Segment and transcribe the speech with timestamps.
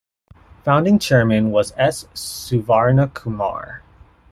[0.63, 2.05] Founding chairman was S.
[2.15, 3.81] Suvarnakumar.